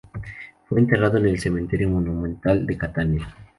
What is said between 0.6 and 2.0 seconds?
Fue enterrado en el Cementerio